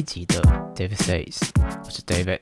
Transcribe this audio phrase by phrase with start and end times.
[0.00, 0.40] 一集的
[0.74, 1.50] David Says，
[1.84, 2.40] 我是 David，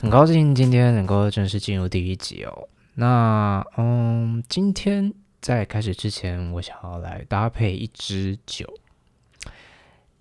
[0.00, 2.68] 很高兴今天能够正式进入第一集哦。
[2.96, 8.66] 那嗯，今天在开始之前，我想要来搭配一支酒，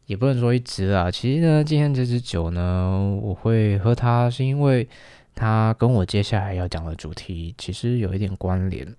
[0.06, 1.10] 也不能说一支啊。
[1.10, 4.88] 其实呢，今天这支酒呢，我会喝它，是因为
[5.34, 8.96] 它跟我接下来要讲的主题其实有一点关联。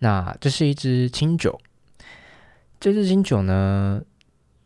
[0.00, 1.58] 那这是一支清酒。
[2.78, 4.02] 这支清酒呢，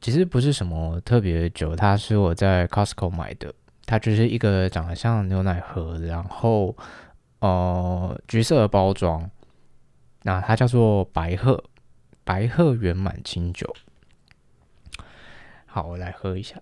[0.07, 3.53] 其实不是什么特别的酒，它是我在 Costco 买的，
[3.87, 6.77] 它就是一个长得像牛奶盒，然后
[7.41, 9.29] 呃橘色的包装，
[10.23, 11.65] 那它叫做白鹤，
[12.23, 13.75] 白鹤圆满清酒。
[15.67, 16.55] 好，我来喝一下。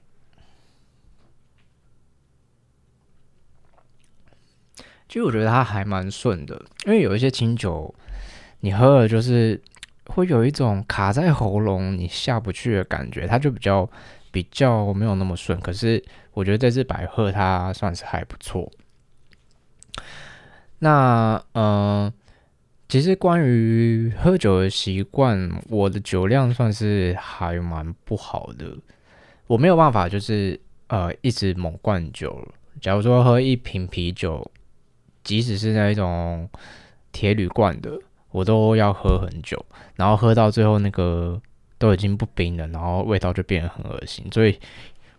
[5.07, 7.95] 其实我觉得它还蛮顺的，因为有一些清酒，
[8.61, 9.61] 你喝了就是。
[10.07, 13.89] 会有一种卡在喉咙你下不去的感觉，它就比较
[14.31, 15.59] 比较没有那么顺。
[15.61, 16.03] 可是
[16.33, 18.71] 我觉得这只白鹤它算是还不错。
[20.81, 22.13] 那嗯、
[22.89, 28.77] 其实关于喝酒的习惯，我的酒量算是还蛮不好的。
[29.47, 32.47] 我没有办法就是呃一直猛灌酒。
[32.81, 34.51] 假如说喝一瓶啤酒，
[35.23, 36.49] 即使是那一种
[37.13, 37.99] 铁铝罐的。
[38.35, 41.41] 我都要喝很久，然后喝到最后那个
[41.79, 44.27] 都已经不冰了，然后味道就变得很恶心。
[44.33, 44.59] 所以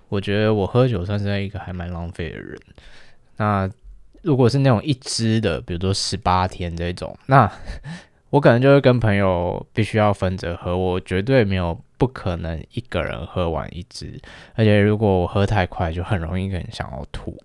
[0.10, 2.60] 我觉得我喝酒算是一个还蛮浪费的人。
[3.38, 3.70] 那
[4.22, 7.50] 如果是那种一支的，比如说十八天这种，那
[8.32, 14.20] 我可能就会跟朋友必须要分着喝，我绝对没有不可能一个人喝完一支，
[14.56, 17.42] 而且如果我喝太快，就很容易很想要吐。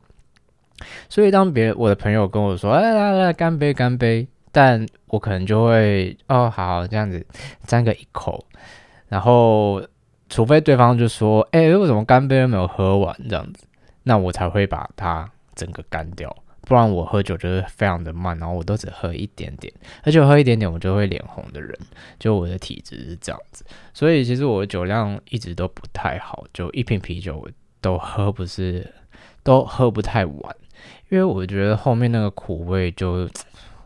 [1.08, 7.24] 所以当别我的朋友跟我说：“哎，来来，干杯，干杯。”但我可能就会哦，好这样子
[7.66, 8.44] 沾个一口，
[9.08, 9.80] 然后
[10.28, 13.16] 除非对方就说，哎，为什么干杯没有喝完？
[13.28, 13.64] 这样子，
[14.02, 21.76] 那我才会把它整个干掉，不然我喝酒就是非常的慢，然后我都只喝一点点，而且喝一点点我就会脸红的人，
[22.18, 23.64] 就我的体质是这样子，
[23.94, 27.48] 所以其实我的酒量一直都不太好，就一瓶啤酒
[27.80, 28.92] 都喝不是，
[29.44, 30.56] 都喝不太完，
[31.08, 33.28] 因为我觉得后面那个苦味就。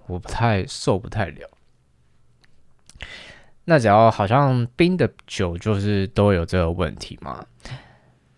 [0.07, 1.51] 我不太受不太了，
[3.65, 7.43] 那只要好像冰的酒就是都有这个问题嘛。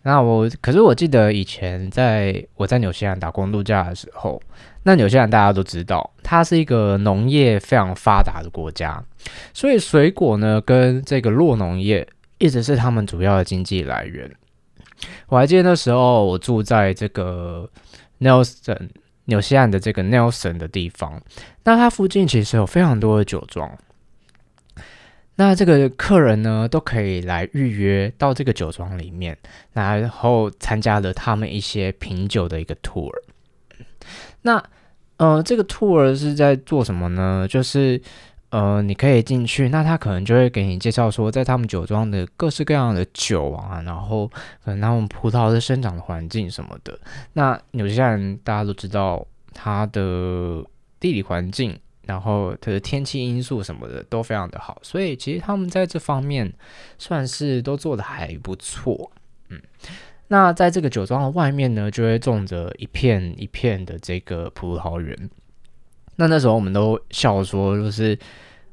[0.03, 4.41] 那我可是我记得以前在我在纽西兰打工度假的时候，
[4.85, 9.03] 那纽西兰大家都知道，它是一个农业非常发达的国家，
[9.53, 12.07] 所以水果呢跟这个酪农业
[12.39, 14.31] 一直是他们主要的经济来源。
[15.27, 17.69] 我还记得那时候我住在这个
[18.21, 18.91] Nelson。
[19.27, 21.23] 纽西兰的这个 Nelson 的地方，
[21.63, 23.71] 那它附近其实有非常多的酒庄。
[25.37, 29.37] 那这个客人呢，都可以来预约到这个酒庄里面，
[29.73, 33.13] 然后参加了他们一些品酒的一个 tour。
[34.43, 34.61] 那
[35.19, 37.47] 呃，这个 tour 是在做什么呢？
[37.49, 38.01] 就是。
[38.51, 44.29] 呃，你可以进去，那他可能就会给你介绍说，在他们酒庄的各式各样的酒啊，然后
[44.65, 46.99] 可能他们葡萄的生长的环境什么的。
[47.33, 50.65] 那纽西兰大家都知道，它的
[51.01, 56.51] 地理环境，然后它的天气因素什么的都非常的好，所以其实他们在这方面
[56.99, 59.11] 算是都做得还不错。
[59.49, 59.61] 嗯，
[60.29, 65.29] 那在这个酒庄的外面呢，就会种着一片一片的这个葡萄园。
[66.17, 68.19] 那那时候我们都笑说，就是，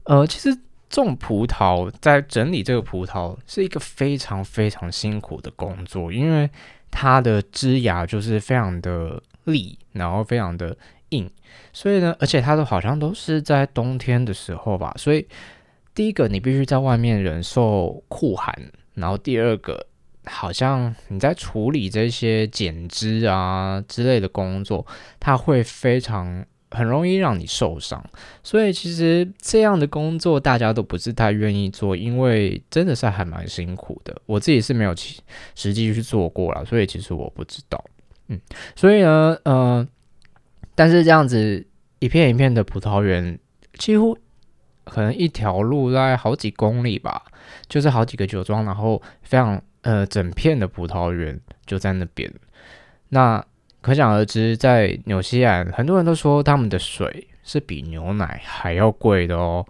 [0.04, 0.58] 呃，其实
[0.90, 6.50] 种葡萄，在整理这个葡萄是一个非常非常辛苦的工作，因为
[6.90, 10.78] 它的枝芽就是非常的利，然后非常的
[11.10, 11.30] 硬，
[11.74, 15.28] 所以呢，而且它都好像都是在冬天的时候吧，所以
[15.94, 18.58] 第一个你必须在外面忍受酷寒，
[18.94, 19.86] 然后第二个
[20.26, 24.88] 好像你在处理这些剪枝啊之类的工作，
[25.20, 26.46] 它会非常。
[26.74, 28.04] 很容易让你受伤，
[28.44, 34.20] 所以其实这样的工作大家都不是太愿意做，因为真的是还蛮辛苦的。
[34.26, 34.94] 我自己是没有
[35.56, 37.84] 实际去做过啦，所以其实我不知道。
[38.28, 38.40] 嗯，
[38.76, 39.88] 所以呢，呃，
[40.76, 41.66] 但是这样子
[42.00, 43.38] 一片一片的葡萄园，
[43.74, 44.18] 几乎
[44.86, 47.24] 可能一条路大概好几公里吧，
[47.70, 52.34] 就是好几个酒庄，然后非常呃整片的葡萄园就在那边。
[53.10, 53.46] 那
[53.84, 59.66] 可想而知，在纽西兰，很多人都说他们的水是比牛奶还要贵的哦。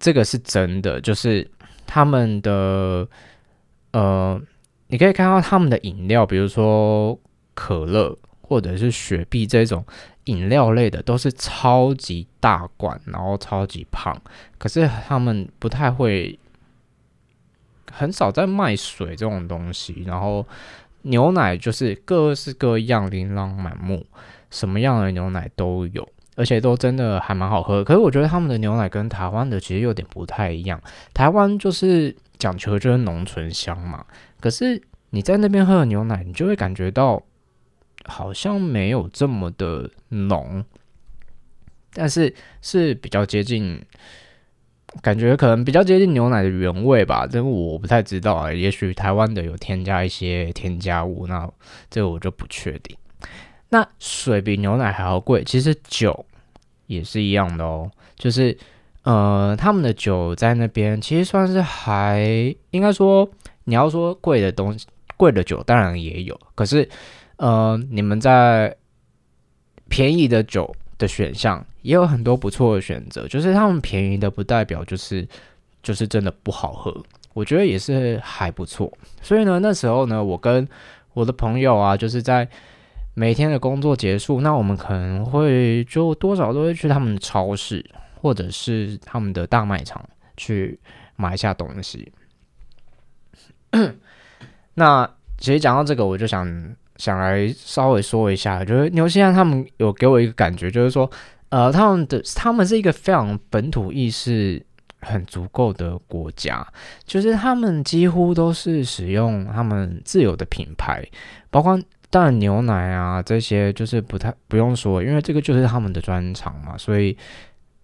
[0.00, 1.48] 这个是真的，就是
[1.86, 3.06] 他们的
[3.92, 4.40] 呃，
[4.88, 7.16] 你可以看到他们的饮料，比如说
[7.54, 9.84] 可乐或者是雪碧这种
[10.24, 14.20] 饮料类的，都是超级大罐，然后超级胖。
[14.58, 16.36] 可是他们不太会
[17.92, 20.44] 很少在卖水这种东西，然后
[21.02, 24.06] 牛奶就是各式各样，琳琅满目，
[24.50, 26.06] 什么样的牛奶都有，
[26.36, 27.82] 而且都真的还蛮好喝。
[27.82, 30.80] 可是我觉得他们的牛奶跟台湾的其实有点不太一样，
[31.14, 34.04] 台湾就是讲求就是浓醇香嘛，
[34.40, 37.22] 可是你在那边喝的牛奶，你就会感觉到
[38.04, 40.64] 好像没有这么的浓，
[41.92, 43.82] 但是是比较接近。
[45.02, 48.52] 感觉可能比较接近牛奶的原味吧，这个我不太知道啊。
[48.52, 51.48] 也许台湾的有添加一些添加物，那
[51.88, 52.96] 这个我就不确定。
[53.68, 56.26] 那水比牛奶还要贵，其实酒
[56.86, 57.90] 也是一样的哦。
[58.16, 58.56] 就是
[59.04, 63.30] 呃，他们的酒在那边其实算是还应该说，
[63.64, 66.86] 你要说贵的东西，贵的酒当然也有，可是
[67.36, 68.76] 呃，你们在
[69.88, 75.26] 便宜的酒的选项也有很多不错的选择，就是他们便宜的不代表就是
[75.82, 76.94] 就是真的不好喝，
[77.32, 78.92] 我觉得也是还不错。
[79.22, 80.66] 所以呢，那时候呢，我跟
[81.14, 82.48] 我的朋友啊，就是在
[83.14, 87.84] 每天的工作结束，那我们可能会就多少都会去他们的超市
[88.20, 90.02] 或者是他们的大卖场
[90.36, 90.78] 去
[91.16, 92.12] 买一下东西。
[94.74, 96.76] 那其实讲到这个，我就想。
[96.96, 101.10] 想来稍微说一下，就是牛西兰他们有给我一个感觉，就是说，
[101.50, 104.60] 呃，他们的他们是一个非常本土意识
[105.00, 106.66] 很足够的国家，
[107.04, 111.06] 就是他们几乎都是使用他们自有的品牌，
[111.50, 117.16] 包括当然牛奶啊这些，就是不太不用说，因为这个就是他们的专长嘛，所以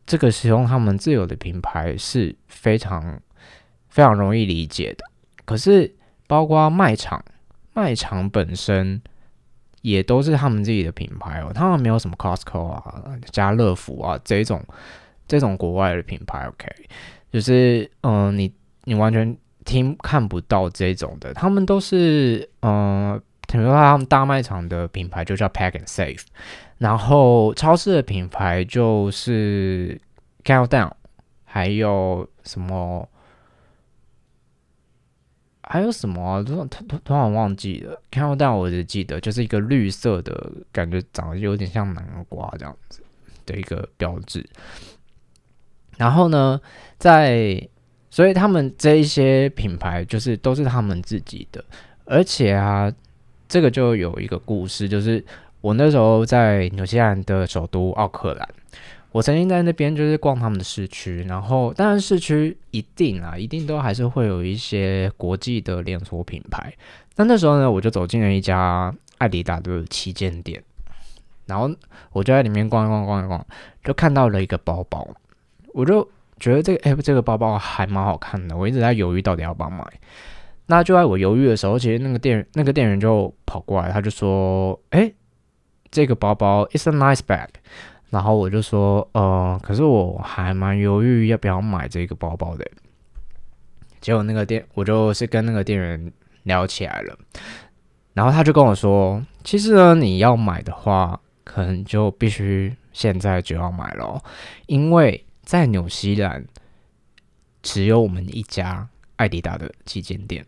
[0.07, 3.21] 这个使用他们自有的品牌是非常
[3.89, 5.05] 非常容易理解的。
[5.45, 5.95] 可是
[6.27, 7.25] 包括卖场。
[7.79, 9.03] 卖场本身
[9.87, 12.83] 也都是他们自己的品牌哦，他们没有什么 Costco 啊、
[13.31, 14.61] 家乐福啊这种
[15.29, 16.45] 这种国外的品牌。
[16.49, 16.67] OK，
[17.31, 18.53] 就是嗯、你
[18.83, 26.23] 你完全听看不到这种的，他们都是嗯，比如说他们大卖场的品牌就叫 Pack and Save，
[26.79, 30.01] 然后超市的品牌就是
[30.43, 30.91] Countdown，
[31.45, 33.09] 还有什么？
[35.69, 36.43] 还有什么啊？
[36.43, 38.01] 突突突突然忘记了。
[38.11, 43.03] 看到但我只记得就是一个绿色的感觉，长得有点像南瓜这样子
[43.45, 44.49] 的一个标志。
[45.99, 46.61] 然后呢，
[46.99, 47.69] 在
[48.11, 51.65] 所以他们这一些品牌就是都是他们自己的，
[52.05, 52.93] 而且啊，
[53.49, 55.25] 这个就有一个故事，就是
[55.61, 58.49] 我那时候在纽西兰的首都奥克兰。
[59.13, 66.71] 我曾经在那边就是逛他们的市区，然后当然市区一定啊，一定都还是会有一些国际的连锁品牌。
[67.17, 70.63] 那那时候呢，我就走进了一家爱迪达的旗舰店，
[71.47, 71.71] 然后
[72.13, 73.47] 我就在里面逛一逛，逛一逛，
[73.83, 75.09] 就看到了一个包包，
[75.73, 76.07] 我就
[76.39, 79.83] 觉得这个哎，这个包包还蛮好看的，我一直在犹豫到底要不要买。
[80.67, 85.11] 那就在我犹豫的时候，其实那个店那个店员就跑过来，他就说：“哎，
[85.91, 87.49] 这个包包，it's a nice bag。”
[88.11, 92.65] 然后我就说，呃，可是我还蛮犹豫要不要买这个包包的。
[94.01, 96.13] 结果那个店，我就是跟那个店员
[96.45, 97.19] 聊起来了，
[98.15, 104.23] 然后他就跟我说，其实呢，你要买的话，可能就必须现在就要买咯，
[104.67, 106.47] 因为在纽西兰
[107.63, 110.47] 只有我们一家爱迪达的旗舰店，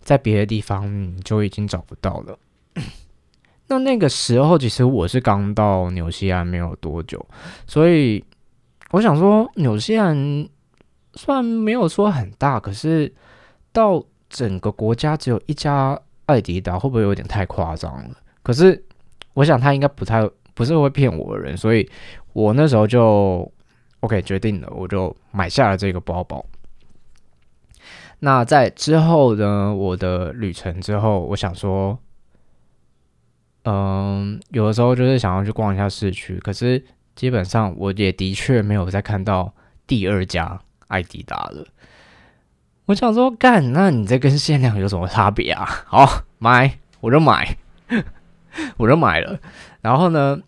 [0.00, 2.38] 在别的地方你就已经找不到了。
[3.68, 7.26] 那那个时候，其实我是刚到纽西兰没有多久，
[7.66, 8.24] 所以
[8.92, 10.16] 我想说，纽西兰
[11.14, 13.12] 虽然没有说很大，可是
[13.72, 18.16] 到整个国家只有一家爱迪达，会不会有点太夸张了？
[18.44, 18.84] 可是
[19.34, 21.90] 我想他应该不太不是会骗我的人，所以
[22.34, 23.50] 我那时候就
[23.98, 26.46] OK 决定了，我就买下了这个包包。
[28.20, 31.98] 那在之后呢，我的旅程之后，我想说。
[33.68, 36.84] 嗯，有的时候就是想要去逛一下市区，可是
[37.16, 39.52] 基本上我也的确没有再看到
[39.88, 41.66] 第二家爱迪达了。
[42.84, 45.66] 我想说，干，那你这跟限量有什么差别啊？
[45.86, 47.56] 好，买，我就买，
[48.78, 49.36] 我就买了。
[49.80, 50.40] 然后呢，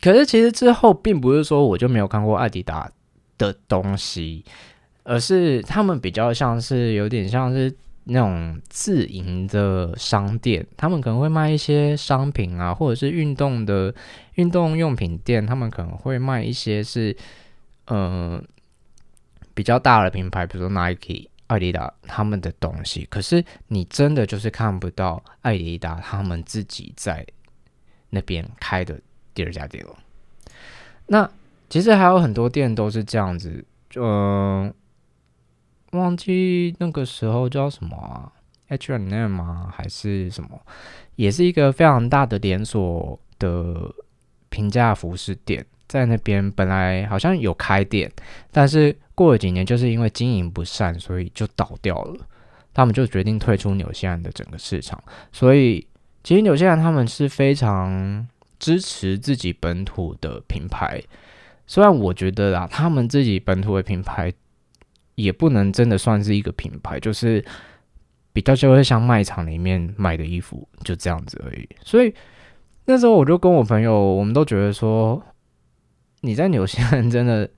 [0.00, 2.90] 可是其实之后并不是说我就没有看过爱迪达
[3.36, 4.42] 的东西，
[5.04, 7.76] 而是他们比较像是有点像是。
[8.12, 13.94] 那种自营的商店，他们可能会卖一些商品啊，或者是运动的
[14.34, 17.16] 运动用品店，他们可能会卖一些是
[17.86, 18.42] 呃
[19.54, 23.06] 比较大的品牌，比如说 Nike、艾迪达他们的东西。
[23.08, 27.24] 可是你真的就是看不到艾迪达他们自己在
[28.10, 29.00] 那边开的
[29.32, 29.96] 第二家店了。
[31.06, 31.30] 那
[31.68, 33.64] 其实还有很多店都是这样子，
[33.94, 34.74] 嗯、
[35.90, 38.30] 忘记那个时候叫什么啊
[38.68, 39.72] ，H&M 吗？
[39.74, 40.60] 还是什么？
[41.16, 43.92] 也是一个非常大的连锁的
[44.48, 48.10] 平价服饰店，在那边本来好像有开店，
[48.50, 52.26] 但是过了几年，就是因为经营不善，所以就倒掉了。
[52.72, 55.02] 他们就决定退出纽西兰的整个市场。
[55.32, 55.84] 所以，
[56.22, 58.26] 其实纽西兰他们是非常
[58.60, 61.02] 支持自己本土的品牌。
[61.66, 64.32] 虽然我觉得啊，他们自己本土的品牌
[65.14, 67.44] 也不能真的算是一个品牌，就是。
[68.32, 71.68] 比较就会像卖场里面卖的衣服，就这样子而已。
[71.84, 72.14] 所以
[72.84, 75.20] 那时候我就跟我朋友，我们都觉得说，
[76.20, 77.50] 你在纽西兰真的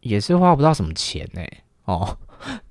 [0.00, 1.42] 也是花不到什么钱呢、
[1.86, 2.18] 哦，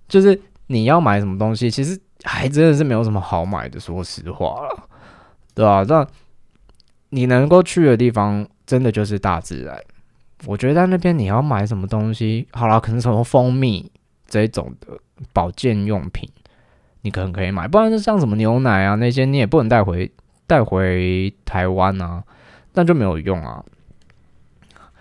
[0.09, 3.79] 就是你要买什么东西，其实还真的是没有什么好买的。
[3.79, 4.89] 说实话了，
[5.55, 5.85] 对吧、啊？
[5.87, 6.05] 那
[7.11, 9.81] 你能够去的地方，真的就是大自然。
[10.45, 13.91] 我觉得在那边你要买什么东西，好了，可能什么蜂蜜
[14.27, 14.97] 这种的
[15.33, 16.29] 保健用品。
[17.01, 20.11] 你可能可以买，不然就像什么牛奶啊那些，你也不能带回
[20.45, 22.21] 带回台湾啊，
[22.73, 23.63] 那就没有用啊。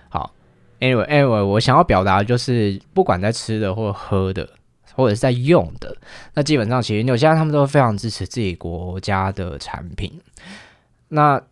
[0.08, 0.32] 好
[0.78, 4.48] ，anyway，anyway，我想要表达的就是，不管在吃的或喝的，
[4.94, 5.96] 或者是在用的，
[6.34, 10.20] 那基本上其实纽西兰他们都非常支持自己国家的产品。
[11.08, 11.42] 那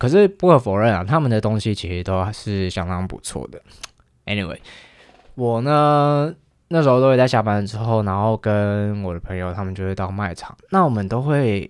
[0.00, 3.62] 可是不可否认啊，他们的东西其实都是相当不错的。
[4.26, 4.58] Anyway，
[5.36, 6.34] 我呢。
[6.72, 11.68] 那时候都会在下班之后，然后跟我的朋友他们就会到卖场，那我们都会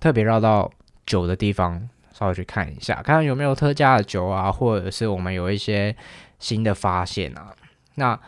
[0.00, 0.68] 特别绕到
[1.06, 5.94] 酒的地方，稍微去看一下，看看有没有特价的酒啊，或者是我们有一些
[6.40, 7.54] 新的发现啊。
[7.94, 8.18] 那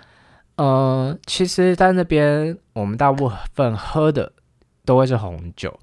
[0.54, 4.32] 呃，其实，在那边我们大部分喝的
[4.84, 5.76] 都会是红酒，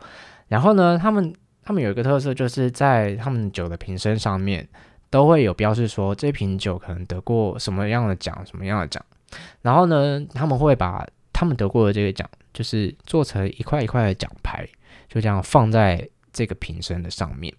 [0.48, 1.34] 然后呢，他们
[1.70, 4.68] 他们有一个特色，就是在他们酒的瓶身上面
[5.12, 9.06] 都会有标示说这瓶酒可能得过什么样的奖，什么样的奖。
[9.62, 14.68] 然后呢，他们会把他们得过的这个奖，就是做成一块一块的奖牌，
[15.08, 17.54] 就这样放在这个瓶身的上面。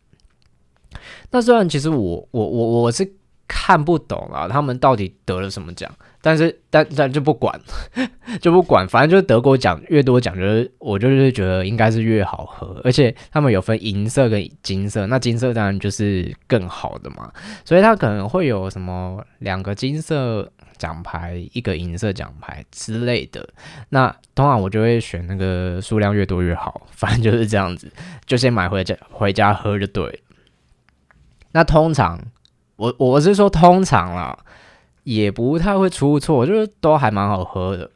[1.31, 3.09] 那虽然其实我我我我是
[3.53, 5.91] 看不懂啊，他们到底得了什么奖。
[6.23, 7.59] 但是，但但就不管，
[8.41, 17.33] 就不管，反正就是得过奖越多奖，就是我就是觉得应该是越好喝，而且他们有分银色跟金色，那金色当然就是更好的嘛，
[17.65, 23.49] 所以它可能会有什么两个金色奖牌，一个银色奖牌之类的。
[23.89, 27.91] 那通常我就会选那个数量越多越好，反正就是这样子，
[28.27, 30.23] 就先买回家回家喝就对。
[31.53, 32.21] 那通常
[32.81, 34.39] 我我是说通常啦。
[35.03, 37.91] 也不太会出错，就是都还蛮好喝的，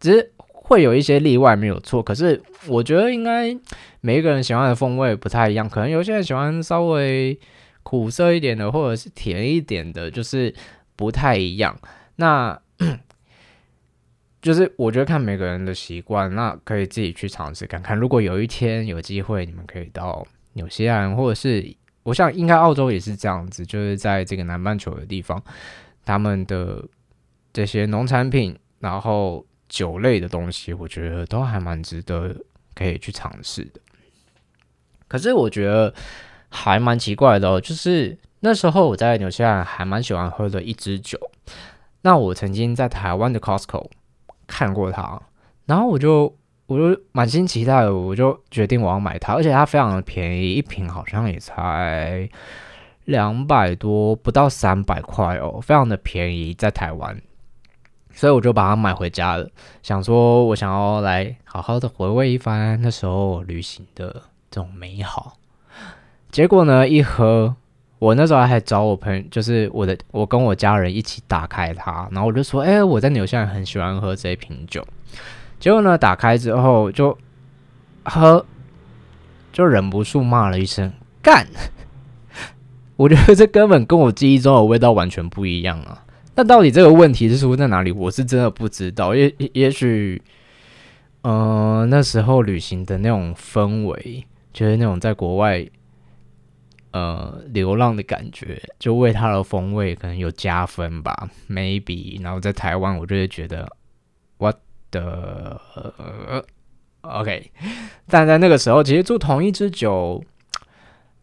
[0.00, 2.02] 只是会有一些例外没有错。
[2.02, 3.54] 可是我觉得应该
[4.00, 7.38] 每一个人喜欢的风味不太一样，可能有些人喜欢稍微
[7.82, 10.52] 苦涩一点的，或者是甜一点的，就是
[10.96, 11.78] 不太一样。
[12.16, 12.58] 那
[14.40, 17.96] 就是我觉得看每个人的习惯，那可以自己去尝试看看。
[17.96, 25.42] 如果有一天有机会，你们可以到纽西兰，或者是我想应该澳洲也是这样子，就是在这个南半球的地方。
[26.04, 26.84] 他们的
[27.52, 32.36] 这些农产品，然后酒类的东西，我觉得都还蛮值得
[32.74, 33.80] 可以去尝试的。
[35.08, 35.94] 可是我觉得
[36.50, 41.18] 还蛮奇怪的哦，就是那时候我在纽西兰还蛮喜欢喝的一支酒，
[42.02, 43.88] 那我曾经在台湾的 Costco
[44.46, 45.22] 看过它，
[45.64, 52.28] 然后我就我就满心期待，我就决定我要买它，而且它非常的便宜，一瓶好像也才。
[53.06, 57.20] 两百多，不到三百块哦，非常的便宜，在台湾，
[58.14, 59.46] 所以我就把它买回家了。
[59.82, 65.36] 想说，我想要来好好的回味一番那时候旅行的这种美好。
[66.30, 67.54] 结果呢，一喝，
[67.98, 74.82] 我那时候还找我朋友，就是我的，我跟我家人一起打开它，然后我就说：“哎，我在纽西兰很喜欢喝这一瓶酒。”
[75.64, 77.16] 结果呢，打开之后就
[78.04, 78.44] 喝，
[79.50, 80.92] 就忍不住骂了一声
[81.24, 81.46] ：“干！”
[82.96, 86.04] 我觉得这根本跟我记忆中的味道完全不一样啊！
[86.34, 87.90] 那到底这个问题是出在哪里？
[87.90, 89.14] 我是真的不知道。
[89.14, 90.20] 也也许，
[91.22, 95.66] 呃，那时候旅行的那种氛围，就是那种在国外，
[96.90, 102.22] 呃，流浪的感觉，就为它的风味可能有加分吧，maybe。
[102.22, 103.66] 然后在台湾，我就会觉得
[104.36, 104.52] 我
[107.02, 107.50] the，OK。
[108.08, 110.24] 但在那个时候，其实住同一支酒。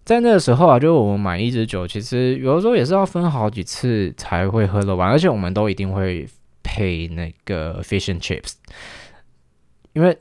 [0.04, 6.28] 在那个时候啊，就我们买一支酒，其实有的时候也是要分好几次才会喝得完，而且我们都一定会
[6.64, 8.54] 配那个 fish and chips，
[9.94, 10.18] 因为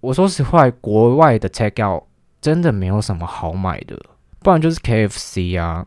[0.00, 2.02] 我说实话，国外的 take out
[2.42, 3.98] 真的没有什么好买的，
[4.40, 5.86] 不然就是 KFC 啊。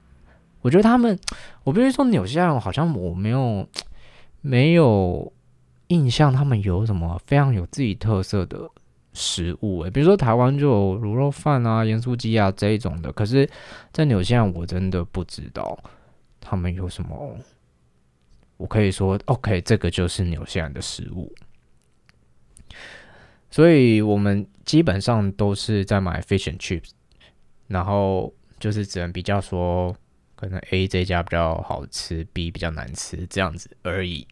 [0.62, 1.18] 我觉得他们，
[1.64, 3.68] 我必须说纽西兰好像我没有
[4.42, 5.32] 没有
[5.88, 8.70] 印象他们有什么非常有自己特色的
[9.13, 13.50] 食物诶，比如说台湾就有卤肉饭啊、盐酥鸡啊这一种的，可是，
[13.94, 15.77] 在纽西兰我真的不知道
[16.42, 17.38] 他们有什么。
[18.58, 21.34] 我可以说，OK，这个就是纽西兰的食物。
[23.51, 26.89] 所以我们基本上都是在买 fish and chips，
[27.68, 29.96] 然后就是只能比较说，
[30.36, 34.27] 可能 A 这家比较好吃，B 比较难吃这样子而已。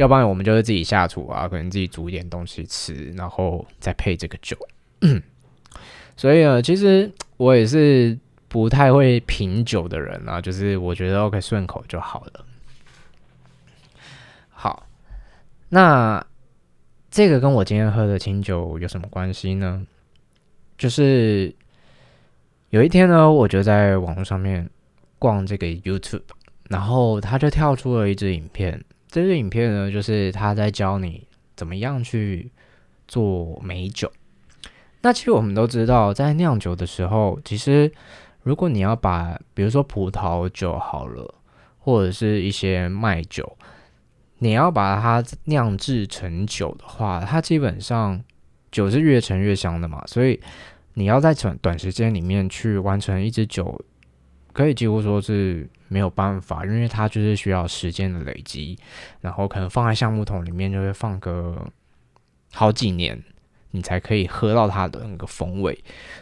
[0.00, 4.56] 要不然我们就是自己下厨啊，可能自己煮一点东西吃，然后再配这个酒。
[6.16, 12.46] 所以呢，其实我也是不太会品酒的人啊，就是我觉得 OK 顺口就好了。
[14.48, 14.86] 好，
[15.68, 16.26] 那
[17.10, 19.86] 这个跟我今天喝的清酒有什么关系呢？
[20.78, 21.54] 就是
[22.70, 24.66] 有一天呢，我就在网络上面
[25.18, 26.22] 逛这个 YouTube，
[26.70, 28.82] 然后他就跳出了一支影片。
[29.10, 31.26] 这支影片呢，就是他在教你
[31.56, 32.50] 怎么样去
[33.08, 34.10] 做美酒。
[35.02, 37.90] 那其实我们都知道，在酿酒的时候，其实
[38.42, 41.34] 如果你要把，比如说葡萄酒好了，
[41.78, 43.56] 或者是一些麦酒，
[44.38, 48.22] 你要把它酿制成酒的话，它基本上
[48.70, 50.04] 酒是越陈越香的嘛。
[50.06, 50.38] 所以
[50.94, 53.80] 你要在短短时间里面去完成一支酒，
[54.52, 55.68] 可以几乎说是。
[55.92, 58.78] 没有办法，因为它就是需要时间的累积，
[59.22, 61.68] 然后可能放在橡木桶里面就会放个
[62.52, 63.20] 好几年，
[63.72, 65.76] 你才可以喝到它的那个风味。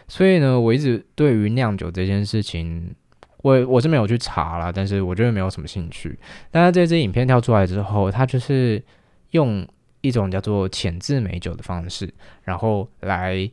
[0.07, 2.95] 所以呢，我一直对于酿酒这件事情，
[3.43, 6.17] 我我是没有去查啦，但是我觉得没有什么兴趣。
[6.49, 8.83] 但是这支影片跳出来之后，它就是
[9.29, 9.63] 用
[10.01, 13.47] 一种叫做浅渍美酒的方式，然后来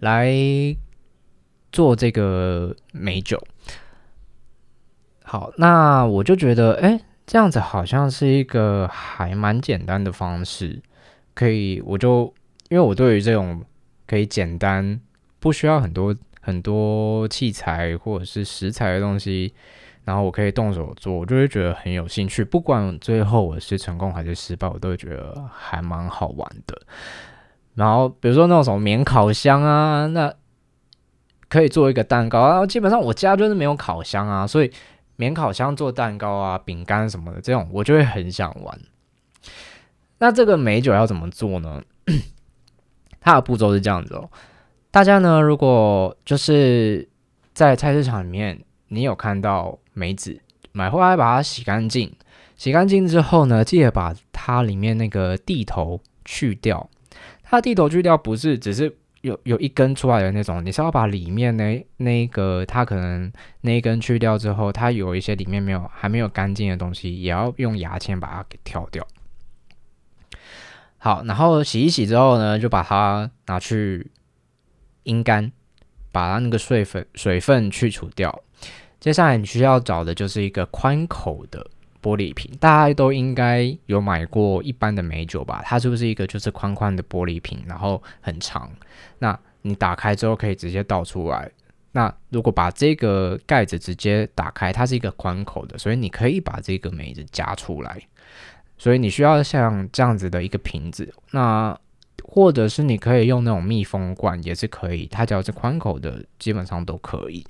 [0.00, 0.26] 来
[1.72, 3.42] 做这个美酒。
[5.22, 10.80] 好，那我就觉得，哎，这样子好像是一个还蛮简单的方式，
[11.34, 12.32] 可以，我就
[12.70, 13.62] 因为我对于这种
[14.06, 14.98] 可以简单，
[15.38, 19.52] 不需要很多很多器材或者是食材的东西，
[20.04, 22.42] 然后我可以动手做，我就会觉得很有兴趣。
[22.42, 26.80] 不管最后我是成功还是失败，我都会觉得还蛮好玩的。
[27.74, 30.32] 然后比如说那种什么免烤箱啊，那
[31.48, 32.66] 可以做一个蛋糕啊。
[32.66, 34.70] 基本上我家就是没有烤箱啊，所以。
[35.20, 38.80] 免烤箱做蛋糕啊、饼干什么的，这种我就会很想玩。
[40.18, 41.82] 那这个美酒要怎么做呢？
[43.20, 44.30] 它的步骤是这样子哦。
[44.92, 47.08] 大家呢，如果就是
[47.52, 52.14] 在菜市场里面，你有看到梅子，买回来把它洗干净，
[52.54, 56.88] 洗干净之后呢，记得把它里面那个蒂头去掉。
[57.42, 58.96] 它的蒂头去掉不是只是。
[59.22, 69.06] 有有一根出来的那种，你是要把里面那那个它可能那一根去掉之后，它有一些里面没有还没有干净的东西，也要用牙签把它给挑掉。
[70.98, 74.10] 好，然后洗一洗之后呢，就把它拿去
[75.04, 75.50] 阴干，
[76.12, 78.42] 把它那个水分水分去除掉。
[79.00, 81.64] 接下来你需要找的就是一个宽口的。
[82.02, 85.62] 玻璃瓶，大家都应该有买过一般的美酒吧？
[85.64, 88.70] 它是不是一个就是宽宽的玻璃瓶，然后很长？
[89.18, 91.50] 那你打开之后可以直接倒出来。
[91.92, 98.00] 那如果把这个盖子直接打开，它是一个宽口的，所以你可以把这个梅子夹出来。
[98.76, 101.76] 所以你需要像这样子的一个瓶子，那
[102.22, 107.44] 或者是你可以用那种密封罐也是可以，它只要是宽口的，基本上都可以。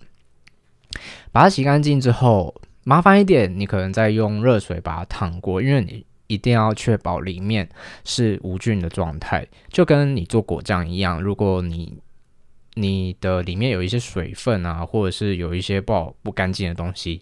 [1.31, 2.55] 把它洗干净之后。
[2.89, 7.69] 麻烦一点，你可能再用热水把它烫过，因为你一定要确保里面
[8.03, 11.21] 是无菌的状态，就跟你做果酱一样。
[11.21, 11.99] 如果你
[12.77, 17.21] 你的里面有一些水分啊，或者是有一些不好不干净的东西，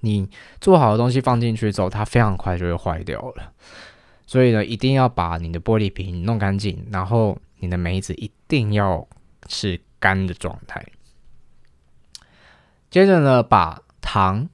[0.00, 0.28] 你
[0.60, 3.52] 做好的东西放进去之后，它非常快就会坏掉了。
[4.26, 9.06] 所以呢，一定要把你的玻璃瓶弄干净，然后你的梅子一定要
[9.48, 10.84] 是干的状态。
[12.90, 14.48] 接着呢，把糖。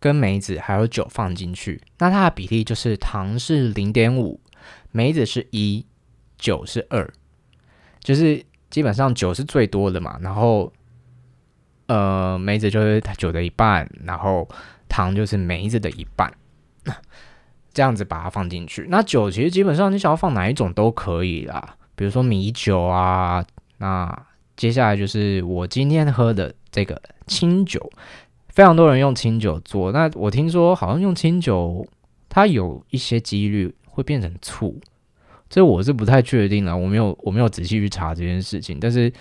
[0.00, 4.40] 跟梅子还有酒放进去，那它的比例就是糖是零点五，
[4.90, 5.84] 梅子是一，
[6.38, 7.08] 酒是二，
[8.00, 10.72] 就是基本上酒是最多的嘛，然后
[11.86, 14.48] 呃梅子就是酒的一半，然后
[14.88, 16.32] 糖就是梅子的一半，
[17.74, 18.86] 这样子把它放进去。
[18.88, 23.44] 那酒其实基本上你想要放哪一种都可以啦，比如说米酒啊。
[23.76, 27.90] 那接下来就是我今天喝的这个清酒。
[28.52, 31.86] 非常多人用清酒做，那我听说好像用清酒，
[32.28, 34.78] 它有一些几率会变成醋，
[35.48, 39.12] 这我是不太确定的，我没有我没有仔细去查这件事情，但是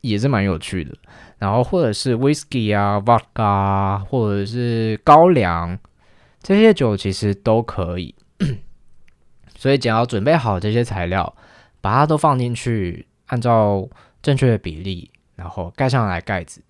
[0.00, 0.94] 也是蛮有趣的。
[1.38, 5.76] 然后或者是 whisky 啊、vodka，或者是高粱，
[6.40, 8.14] 这些酒其实都可以。
[9.56, 11.34] 所以只要准备好这些材料，
[11.80, 13.88] 把它都放进去，按照
[14.20, 16.62] 正确的比例，然后盖上来盖子，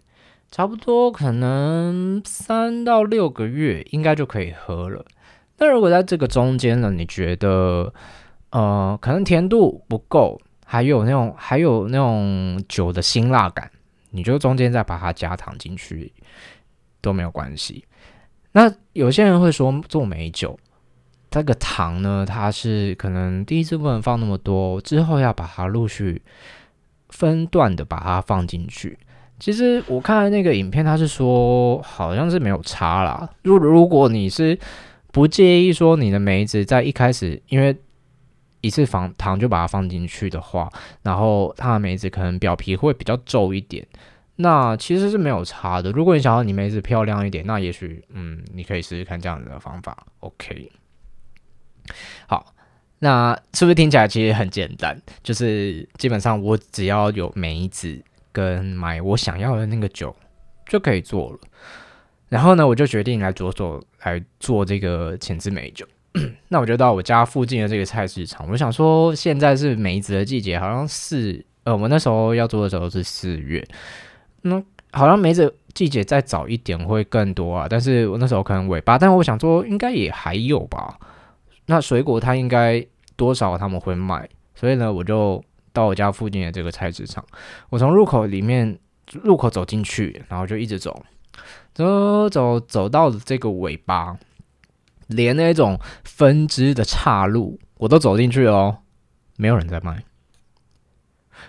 [0.52, 5.02] 差不多可能三到六个月应该就可以喝了。
[5.56, 7.92] 那如果在这个中间呢，你觉得
[8.50, 13.70] 呃可能甜度不够，还有那种还有那种酒的辛辣感，
[14.10, 16.12] 你就中间再把它加糖进去
[17.00, 17.86] 都没有关系。
[18.52, 20.58] 那有些人会说做美酒。
[21.30, 26.20] 这个糖呢，它是可能第一次不能放那么多，之后要把它陆续
[27.08, 28.98] 分段的把它放进去。
[29.42, 33.28] 其实我看那个影片，它是说好像是没有差啦。
[33.42, 34.56] 如如果你是
[35.10, 37.76] 不介意说你的梅子在一开始因为
[38.60, 40.70] 一次放糖就把它放进去的话，
[41.02, 43.84] 然后它的梅子可能表皮会比较皱一点，
[44.36, 45.90] 那其实是没有差的。
[45.90, 50.06] 如果你想要你梅子漂亮一点，那也许嗯，你可以试试看这样子的方法。
[50.20, 50.70] OK。
[52.28, 52.54] 好，
[53.00, 54.96] 那是不是听起来其实很简单？
[55.24, 58.00] 就是基本上我只要有梅子
[58.32, 60.14] 跟买我想要的那个酒
[60.66, 61.38] 就可以做了。
[62.28, 65.86] 然后呢，我就决定来着手来做这个浅渍梅酒。
[66.48, 73.66] 那我就到我家附近的这个菜市场，我想说现在是梅子的季节，好像四呃，我那时候要做的时候是四月，
[74.42, 77.66] 那好像梅子季节再早一点会更多啊。
[77.68, 80.98] 但是我那时候可能尾巴，但我想说应该也还有吧。
[81.64, 82.84] 那水果它应该
[83.16, 85.42] 多少他们会卖，所以呢，我就
[85.72, 87.24] 到我家附近的这个菜市场。
[87.70, 88.78] 我从入口里面
[89.22, 91.04] 入口走进去，然后就一直走，
[91.74, 94.16] 走走走到了这个尾巴，
[95.08, 98.78] 连那种分支的岔路我都走进去哦，
[99.36, 100.04] 没有人在卖，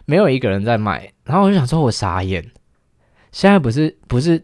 [0.05, 1.13] 没有一个人在卖。
[1.23, 2.51] 然后我就想说，我傻眼，
[3.31, 4.43] 现在不是不是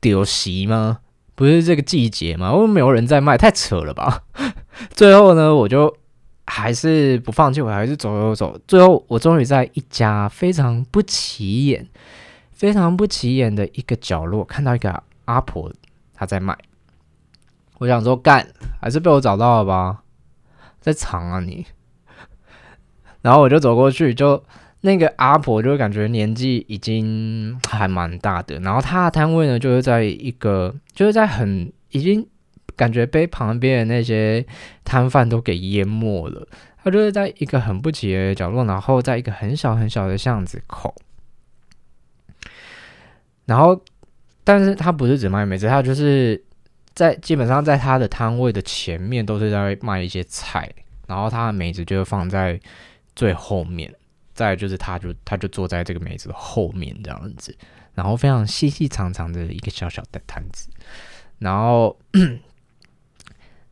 [0.00, 1.00] 丢席吗？
[1.34, 2.50] 不是这个季节吗？
[2.50, 4.22] 我没有人在卖，太扯了吧！
[4.90, 5.94] 最后呢，我就
[6.46, 8.60] 还是不放弃，我还是走走走。
[8.66, 11.86] 最后，我终于在一家非常不起眼、
[12.52, 15.72] 非常不起眼的一个角落，看到一个阿婆，
[16.14, 16.56] 她在卖。
[17.78, 18.46] 我想说，干，
[18.80, 20.02] 还是被我找到了吧？
[20.80, 21.66] 在藏啊你！
[23.22, 24.42] 然后我就走过去，就。
[24.82, 32.24] 那个阿婆就感觉年纪已经还蛮大的，然后她的摊位呢，就是在一个，就是在很已经
[32.76, 34.44] 感觉被旁边的那些
[34.84, 36.46] 摊贩都给淹没了。
[36.82, 40.94] 他就是在一个很不起眼的角落，然后在一个很小很小的巷子口。
[43.44, 43.80] 然后，
[44.44, 46.40] 但是他不是只卖梅子，他就是
[46.94, 50.70] 在基本上在他的摊位的前面都是在卖一些菜，
[51.08, 52.60] 然后他的梅子就放在
[53.14, 53.92] 最后面。
[54.34, 57.56] 再就是，他就他就坐在这个梅子的后面这样子，
[57.94, 60.68] 然后非常细细长长的一个小小的摊子，
[61.38, 61.98] 然后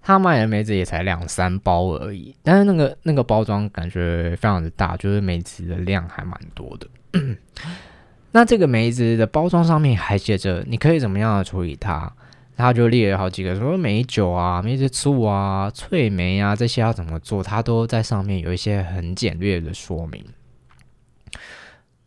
[0.07, 6.87] 他卖的梅子也才两三包而已，但是那个那个包装感觉非常的大，就是梅子的量还蛮多的。
[8.33, 12.13] 那这个梅子的包装上面还写着你可以怎么样的处理它，
[12.55, 20.23] 他就列了好几个，什么梅酒啊、梅子醋啊、脆梅啊这些要怎么做，他都在上面有一些很简略的说明。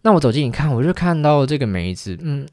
[0.04, 2.48] 那我走近一看，我就看到这个梅子，嗯，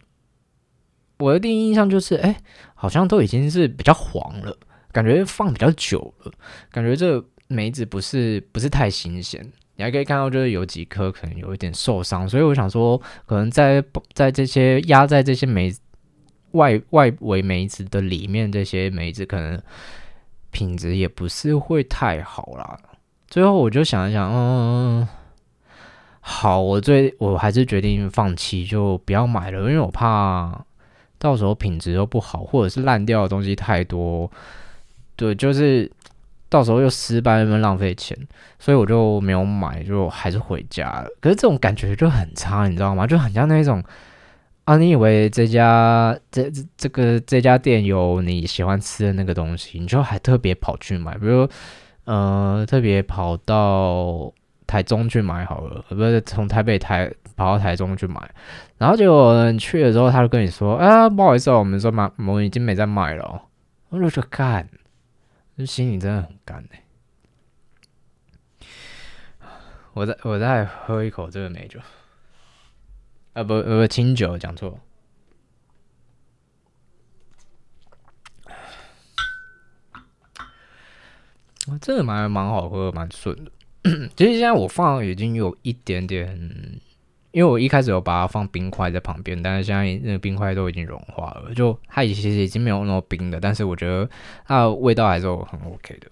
[1.19, 2.37] 我的第一印象就是，哎，
[2.75, 4.57] 好像都已经是比较黄了，
[4.95, 6.33] 感觉放比较久了，
[6.71, 9.45] 感觉这梅子不是不是太新鲜。
[9.77, 15.75] 你还可以看到，就是有几颗可能有一点受伤，所以我想说，可能在在这些压在这些梅
[16.53, 19.61] 外外围梅子的里面，这些梅子可能
[20.53, 22.79] 品质也不是会太好啦。
[23.27, 25.09] 最后我就想一想，嗯。
[26.27, 30.65] 好，我最我还是决定放弃，就不要买了，因为我怕
[31.19, 34.31] 到时候品质又不好，或者是烂掉的东西太多，
[35.17, 35.91] 对，就是
[36.49, 38.17] 到时候又失败，又浪费钱，
[38.59, 41.09] 所以我就没有买，就还是回家了。
[41.21, 43.07] 可是这种感觉就很差，你知道吗？
[43.07, 43.83] 就很像那种
[44.65, 51.49] 啊，你以为这家这这个这家店有你喜欢吃的那个东西，你就还特别跑去买，比如
[52.05, 54.33] 呃，特别跑到。
[54.67, 58.19] 台中去买好了，不是从台北台跑到台中去买，
[58.79, 63.43] 然后结果你去的时候，他就跟你说：“啊，不好意思哦，我们说买，我们已经没在卖了。”
[63.91, 64.67] 我就说：“干，
[65.57, 66.85] 这心里真的很干哎。”
[69.95, 71.79] 我再我再喝一口这个梅酒，
[73.33, 74.81] 啊不不清酒，讲错。
[81.81, 83.53] 这个蛮蛮好喝，蛮顺的。
[84.17, 86.81] 其实现在我放已经有一点点
[87.35, 94.09] 因为我一开始有把它放冰块在旁边，但是现在那个冰块都已经融化了，就它其实已经没有那么冰的，但是我觉得
[94.47, 96.09] 它的味道还是很 OK 的。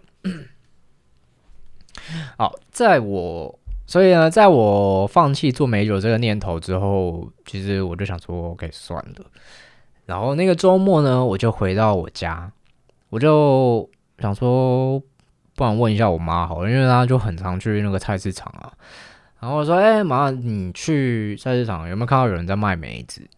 [2.37, 3.57] 好，在我
[3.87, 9.27] 所以呢，在我放弃做美酒这个念头之后，其实我就想说，OK 算了。
[10.07, 12.51] 然后那个周末呢，我就回到我家，
[13.11, 14.99] 我就想说，
[15.55, 18.73] 不然问一下我妈好了，因为她就很常去那个菜市场啊。
[19.43, 23.29] 然后我说：“哎、欸，妈，你去菜市场有没有看到有人在卖梅子？”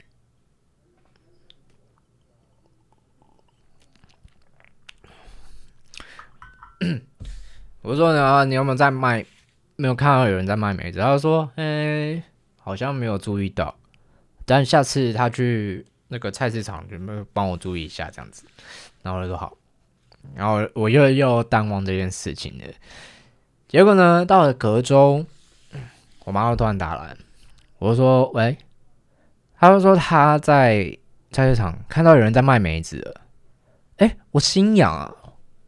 [7.81, 9.25] 我说：“呢，你有没有在卖？
[9.77, 12.23] 没有看到有人在卖梅子？”他说：“哎、
[12.61, 13.75] 好像没有注意到。
[14.45, 18.45] 但下次他去那个菜市场，有没有帮我注意一下这样子？”
[19.01, 19.57] 然后我说：“好。”
[20.37, 22.65] 然后我又又淡忘这件事情了。
[23.69, 25.25] 结果呢，到了隔周。
[26.25, 27.17] 我妈又突然打来，
[27.79, 28.57] 我就说：“喂。”
[29.57, 30.99] 她就说她在
[31.31, 33.21] 菜市场看到有人在卖梅子了。
[33.99, 35.15] 哎，我心痒啊！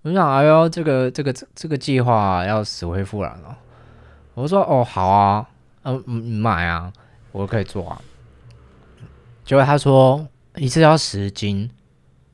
[0.02, 3.56] 我想，哎呦，这个这个这这个计划要死灰复燃了。
[4.34, 5.48] 我说：“哦，好啊，
[5.84, 6.92] 嗯嗯，买啊，
[7.32, 8.00] 我可以做啊。”
[9.44, 11.70] 结果她说一次要十斤，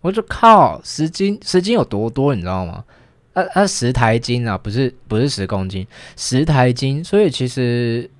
[0.00, 2.84] 我就靠，十斤十斤有多多，你知道吗？
[3.34, 8.10] 啊啊，十台斤啊，不是不是十公斤，十台斤，所以其实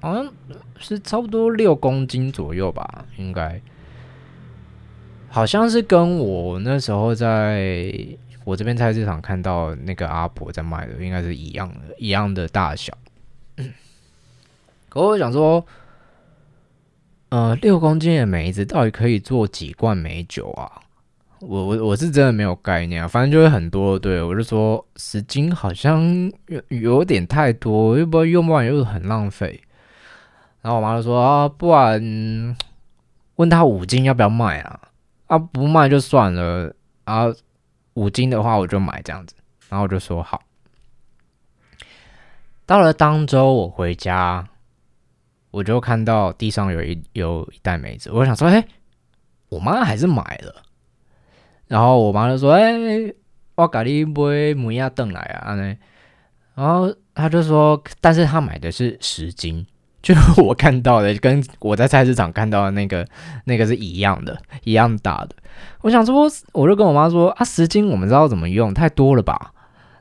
[0.00, 0.32] 好像
[0.78, 3.60] 是差不多六公斤左右吧，应该，
[5.28, 7.92] 好像是跟我那时候在
[8.44, 12.96] 我这边菜市场看到那个阿婆在卖的，应该是一样的，一样的大小。
[14.88, 15.64] 可我想说，
[17.28, 20.82] 呃，六公斤的梅子到底可以做几罐梅酒啊？
[21.42, 26.00] 我我我是真的没有概念啊，反正就会很多，对，我就说十斤好像
[26.46, 29.60] 有有点太多，又不用不完又很浪费。
[30.60, 32.56] 然后我妈就说啊，不然
[33.36, 34.80] 问他五斤要不要卖啊？
[35.26, 36.72] 啊，不卖就算了
[37.04, 37.26] 啊，
[37.94, 39.34] 五斤的话我就买这样子。
[39.68, 40.40] 然后我就说好。
[42.64, 44.46] 到了当周我回家，
[45.50, 48.64] 我就看到地上有一有一袋梅子，我想说，哎，
[49.48, 50.62] 我妈还是买了。
[51.72, 53.14] 然后我妈就说：“哎、欸，
[53.54, 55.56] 我给你买梅亚炖来啊。”
[56.54, 59.66] 然后他就说：“但是他买的是十斤，
[60.02, 63.06] 就我看到的跟我在菜市场看到的那个
[63.46, 65.30] 那个是一样的，一样大的。”
[65.80, 69.52] 我想说，我就跟我妈说：“啊，十斤我们知道怎么用，太多了吧？”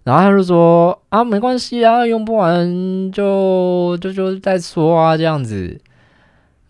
[0.03, 5.79] 然后他就说：“啊，没关系啊，用不完就就就再说啊，这样子。”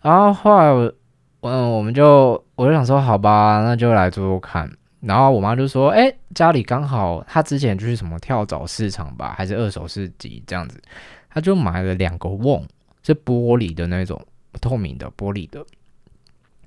[0.00, 0.94] 然后后来我
[1.40, 4.70] 嗯，我们就我就想说：“好吧，那就来做做看。”
[5.02, 10.80] 然后我妈就说：“哎，家里刚好她之前就是什么跳蚤市场吧，还是二手市集这样子，
[11.28, 12.64] 她就买了两个瓮，
[13.02, 14.24] 是玻璃的那种
[14.60, 15.66] 透明的玻璃的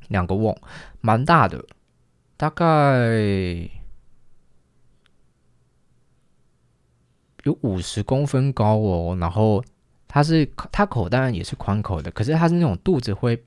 [0.09, 0.53] 两个瓮，
[0.99, 1.63] 蛮大的，
[2.35, 2.67] 大概
[7.43, 9.17] 有五十公分高哦。
[9.17, 9.63] 然后
[10.09, 13.41] 它是它口当然也是宽口的，可是它是那种肚子会。”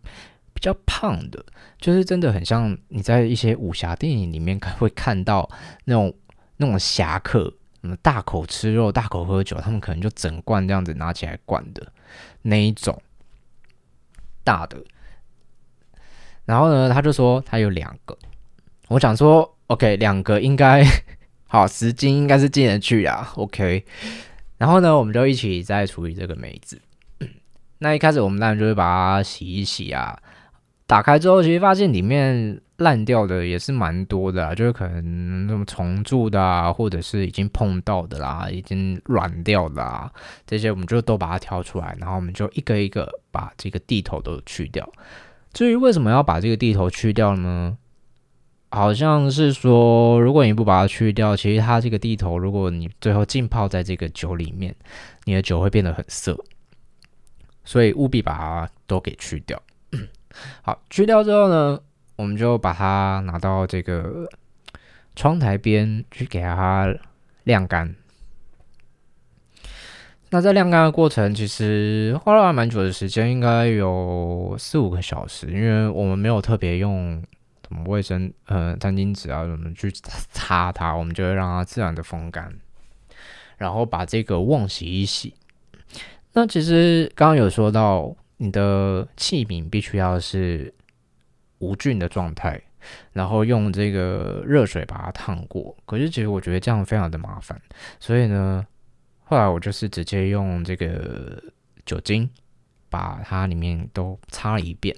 [0.58, 1.44] 比较胖的，
[1.78, 5.48] 就是真的很像你在一些武侠电影里面会看到
[5.84, 6.12] 那种
[6.56, 11.92] 那种侠客，嗯，大口吃肉、大口喝酒，他们可能就整罐这样子拿起来灌的
[12.42, 13.00] 那一种
[14.42, 14.82] 大的。
[16.44, 18.18] 然后呢，他就说他有两个，
[18.88, 20.84] 我想说，OK，两个应该
[21.46, 23.84] 好，十斤应该是进得去啊， OK。
[24.56, 26.82] 然后呢，我们就一起在处理这个梅子。
[27.78, 30.20] 那一开始我们当然就会把它洗一洗啊。
[30.88, 40.10] 打开之后，其实发现里面烂掉的也是蛮多的，就是可能那种虫蛀的啊，或者是已经碰到的啦，已经软掉的啊，
[40.46, 44.90] 这些我们就都把它挑出来，然后我们就一个一个把这个地头都去掉。
[45.52, 47.76] 至于为什么要把这个地头去掉呢？
[48.70, 54.74] 好像是说，如果你不把它去掉，其实它这个地头，如果你最后浸泡在这个酒里面，
[55.24, 56.34] 你的酒会变得很涩，
[57.64, 59.62] 所以务必把它都给去掉。
[60.62, 61.80] 好，去掉之后呢，
[62.16, 64.28] 我们就把它拿到这个
[65.16, 66.92] 窗台边去给它
[67.44, 67.94] 晾干。
[70.30, 77.22] 那在晾干的过程，其实花了蛮久的时间，应该有四五个小时，因为我们没有特别用
[77.66, 82.52] 什么卫生呃餐巾纸啊什么去擦它，我们就会让它自然的风干，
[83.56, 85.34] 然后把这个瓮洗一洗。
[86.34, 88.14] 那其实刚刚有说到。
[88.38, 90.72] 你的器皿必须要是
[91.58, 92.60] 无菌的状态，
[93.12, 95.76] 然后用这个热水把它烫过。
[95.84, 97.60] 可是其实我觉得这样非常的麻烦，
[98.00, 98.66] 所以呢，
[99.24, 101.42] 后来我就是直接用这个
[101.84, 102.28] 酒精
[102.88, 104.96] 把它里面都擦了一遍。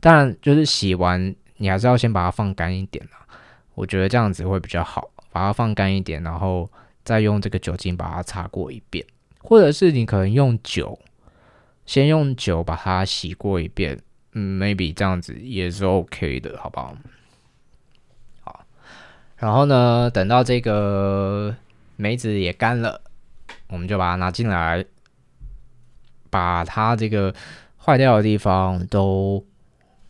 [0.00, 3.26] 当然，就是洗完你还是要先把它放干一点啦。
[3.74, 6.70] 我觉得这样子会比较好，把它放干一点，然后
[7.04, 9.06] 再用这个酒精把它擦过一遍，
[9.40, 10.98] 或者是你可能用酒，
[11.88, 13.98] 先用酒把它洗过一遍，
[14.34, 16.94] 嗯，maybe 这样子也是 OK 的，好不好？
[18.42, 18.66] 好，
[19.38, 21.56] 然后呢，等到这个
[21.96, 23.00] 梅子也干了，
[23.68, 24.84] 我们就把它拿进来，
[26.30, 27.34] 把它这个。
[27.80, 29.42] 坏掉的地方都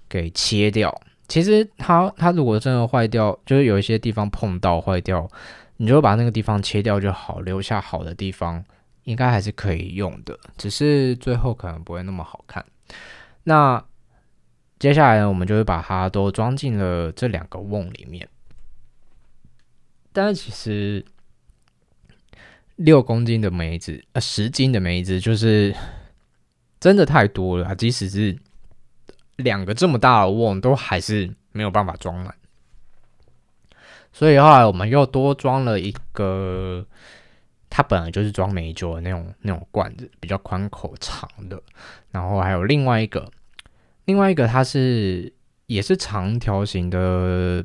[0.09, 0.93] 给切掉。
[1.29, 5.31] 其实它它如果真的坏掉，就是有一些地方碰到坏掉，
[5.77, 8.64] 你就把那个地方切掉就好，留下好的地方，
[9.09, 10.38] 应该还是可以用的。
[10.57, 12.64] 只是最后可能不会那么好看。
[13.44, 13.85] 那
[14.79, 18.29] 接下来呢，我们就会把它都装进了这两个瓮里面。
[20.12, 21.05] 但是其实
[22.77, 25.75] 六公斤的梅子，呃，十斤的梅子就是。
[26.81, 28.38] 真的太多了啊，即使是
[29.35, 32.33] 两个这么大的瓮，都还是没有办法装满。
[34.12, 36.87] 所以后来我们又多装了一个，
[37.71, 41.63] 它本来就是装梅酒的那种那种罐子，比较宽口长的。
[42.11, 43.31] 然后还有另外一个，
[44.05, 45.33] 另外一个它是
[45.67, 47.63] 也是长条形的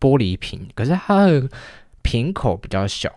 [0.00, 1.48] 玻璃瓶，可是它的
[2.02, 3.12] 瓶口比较小，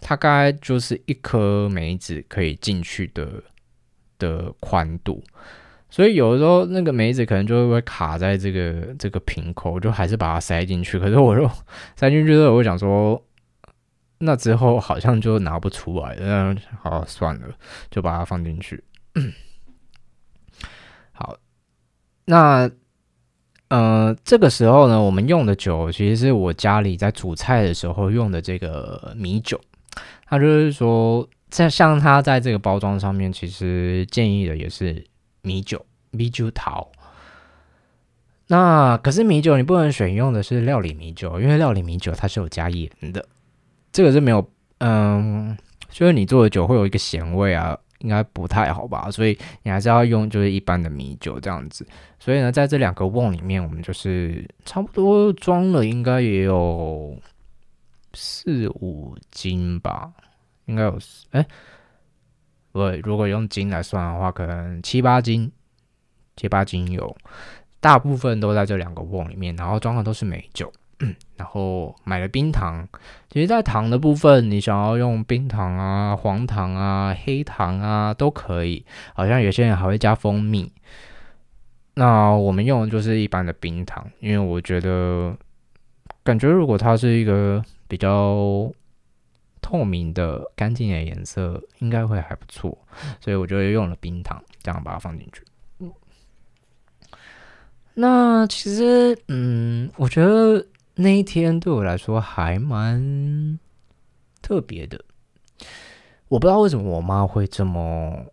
[0.00, 3.42] 它大概就是一颗梅子可以进去的。
[4.20, 5.24] 的宽度，
[5.88, 10.98] 所以有的时候那个梅子可能就会卡在这个这个瓶口，就还是把它塞进去。
[10.98, 11.50] 可是我又
[11.96, 13.24] 塞进去之后，我想说，
[14.20, 16.56] 那之后好像就拿不出来嗯。
[16.80, 17.48] 好，算了，
[17.90, 18.82] 就把它放进去。
[21.12, 21.36] 好，
[22.26, 22.70] 那
[23.68, 29.60] 呃，这个时候呢，我们用的酒其实是我家里在煮菜的时候用的这个米酒。
[30.26, 31.28] 它就是说。
[31.50, 35.04] 在像它在这个包装上面，其实建议的也是
[35.42, 36.88] 米酒、米酒桃。
[38.46, 43.26] 那可是米酒，你不能选用的是料理米酒，因为料理米酒它是有加盐的，
[43.92, 45.56] 这个是没有，嗯，
[45.90, 49.10] 就是你做的酒会有一个咸味啊，应该不太好吧？
[49.10, 51.86] 所以你还是要用就是一般的米酒这样子。
[52.18, 57.18] 所以呢，在这两个瓮里面，我们就是差不多装了，应该也有
[58.14, 60.12] 四五斤吧。
[60.66, 60.98] 应该有，
[61.32, 61.44] 哎，
[62.70, 65.50] 我，如果用斤来算的话，可能七八斤，
[66.36, 67.16] 七八斤有，
[67.80, 70.72] 大部分都在这两个瓮里面，然后装的都是美酒，
[71.36, 72.88] 然后买了冰糖。
[73.28, 78.84] 其实，在糖的部分，你想要用冰糖啊、黄糖啊、黑糖啊都可以，
[79.14, 80.72] 好像有些人还会加蜂蜜。
[81.94, 85.36] 那我们用的就是一般的冰糖，因为我觉得，
[86.22, 88.72] 感觉如果它是一个比较。
[89.62, 92.76] 透明的、干净的颜色应该会还不错，
[93.20, 95.44] 所以我就用了冰糖，这样把它放进去。
[97.94, 100.66] 那其实，嗯，我觉得
[101.00, 103.58] 那一天对我来说还蛮
[104.40, 105.04] 特别的。
[106.28, 108.26] 我不知道为什么我妈会这么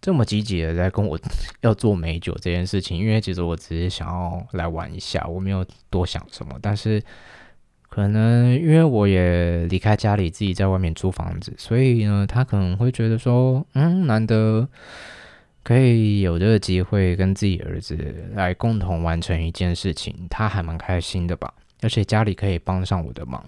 [0.00, 1.18] 这么积极的在跟我
[1.60, 7.02] 要做美酒这件事情，因为其实我只是想要来玩一下，我没有多想什么，但是。
[7.92, 14.68] 可能因为我也离开家里，自己在外面租房子，所以呢，他可能会觉得说，嗯，难得
[15.62, 17.96] 可以有这个机会跟自己儿子
[18.34, 21.52] 来共同完成一件事情，他还蛮开心的吧。
[21.82, 23.44] 而且家里可以帮上我的忙，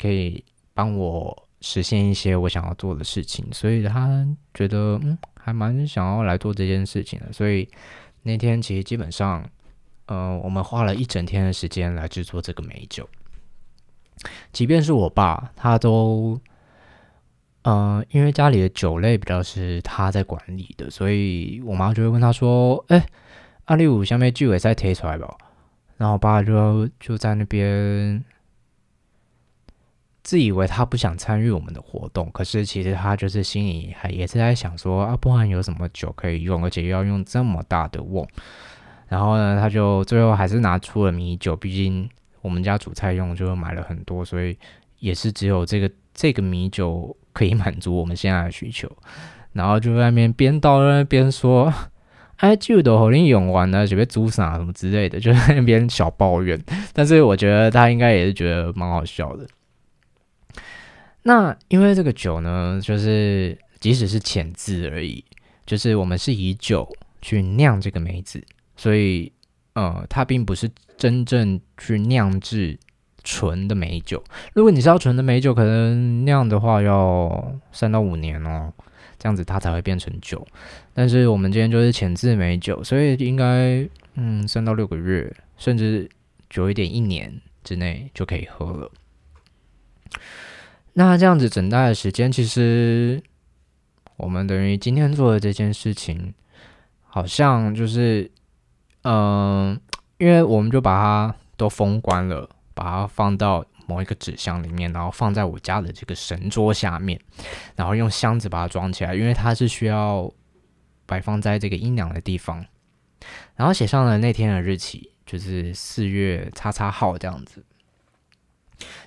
[0.00, 7.32] 可以帮我实现一些我想要做的事情，所以他觉得，嗯，还蛮想要来做这件事情的。
[7.32, 7.68] 所以
[8.22, 9.44] 那天其实基本上，
[10.06, 13.08] 呃，我们花了一整天的时间来制作这个美酒。
[14.52, 16.40] 即便是我爸，他都，
[17.62, 23.06] 嗯、呃，因为家里的酒类比较是他在管理的，所以我妈就会问他说：“哎、欸，
[23.66, 25.36] 阿里五下面酒也再推出来吧？”
[25.96, 28.24] 然后我爸就就在那边
[30.22, 38.26] 自以为他不想参与我们的活动，可是其实他就是心里还也是在想说：“啊，不然有什么酒可以用，而且又要用这么大的瓮。”
[39.08, 42.08] 然后呢，他就最后还是拿出了米酒，毕竟。
[42.40, 44.58] 我们家煮菜用就买了很多，所以
[44.98, 48.90] 也是只有这个这个米酒可以满足我们现在的需求。
[49.52, 51.72] 然后就在那边边倒那边说
[52.38, 56.58] ：“哎，酒都好像用完了，准备煮啥什么之类的， 就在那边小抱怨。”
[56.92, 59.46] 但是我觉得他应该也是觉得蛮好笑的。
[61.22, 65.24] 那因为这个酒呢，就是即使是浅渍而已，
[65.66, 66.88] 就是我们是以酒
[67.20, 68.42] 去酿这个梅子，
[68.76, 69.32] 所以。
[69.74, 72.78] 呃，它并不是真正去酿制
[73.22, 74.22] 纯的美酒。
[74.54, 78.72] 如果你是要纯的美酒，可能酿的话要三到五年哦，
[79.18, 80.46] 这样子它才会变成酒。
[80.94, 86.08] 但是我们今天就是浅渍美酒，所以应该嗯三到六个月，甚至
[86.50, 88.90] 久一点一年之内就可以喝了。
[90.94, 93.22] 那这样子整袋的时间，其实
[94.16, 96.34] 我们等于今天做的这件事情，
[97.06, 98.30] 好像就是
[99.04, 99.80] 嗯、
[100.18, 103.64] 因为我们就把它都封关了，把它放到。
[103.88, 107.20] 某一个纸箱里面，然后放在我家的这个神桌下面，
[107.74, 110.32] 然后用箱子把它装起来，因为它是需要
[111.04, 112.64] 摆放在这个阴凉的地方。
[113.56, 117.64] 然后写上了那天的日期，就是四月叉叉号这样子。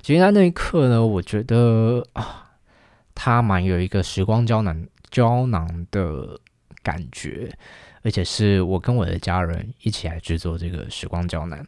[0.01, 2.57] 其实在那一刻呢，我觉得啊，
[3.15, 6.37] 它蛮有一个时光胶囊胶囊的
[6.83, 7.49] 感觉，
[8.03, 11.65] 而且是我跟我的家人一起来制作这个时光胶囊。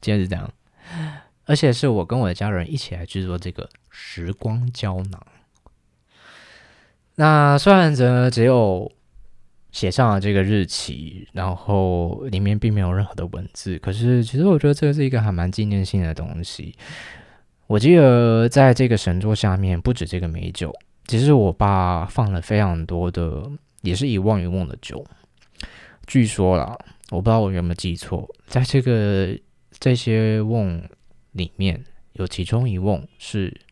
[0.00, 0.50] 接着这样。
[1.46, 5.20] 而且是我跟我的家人一起来制作这个时光胶囊。
[7.16, 8.90] 那虽然呢只有
[9.72, 16.76] 写上了这个日期，然后里面并没有任何的文字，可是其实我觉得这是一个还蛮纪念性的东西。
[17.66, 20.72] 我记得在这个神桌下面，不止这个美酒，
[21.06, 23.50] 其实我爸放了非常多的，
[23.82, 25.04] 也是一望一望的酒。
[26.06, 26.78] 据说啦，
[27.10, 29.36] 我不知道我有没有记错，在这个。
[29.80, 30.86] 这些瓮
[31.32, 33.62] 里面有其中一瓮是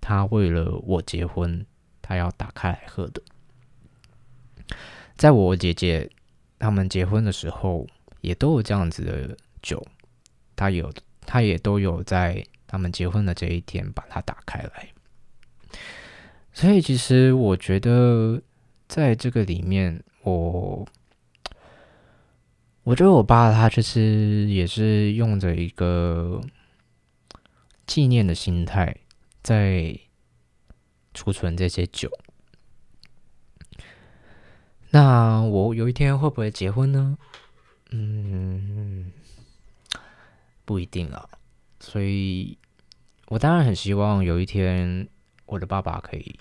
[0.00, 1.66] 他为了我结婚，
[2.00, 3.20] 他要打开来喝的。
[5.16, 6.08] 在我姐姐
[6.60, 7.88] 他们结婚的时候，
[8.20, 9.84] 也都有这样子的酒，
[10.54, 10.92] 他有，
[11.26, 14.88] 他也都有在他们结婚的这一天把它打开来。
[16.52, 18.40] 所以其实我觉得
[18.86, 20.86] 在这个里面，我。
[22.88, 26.40] 我觉得我爸他就是也是用着一个
[27.86, 28.96] 纪念的心态
[29.42, 29.94] 在
[31.12, 32.10] 储存这些酒。
[34.88, 37.18] 那我有一天会不会结婚呢？
[37.90, 39.12] 嗯，
[40.64, 41.28] 不一定啊。
[41.80, 42.56] 所以
[43.26, 45.06] 我当然很希望有一天
[45.44, 46.40] 我的爸爸可以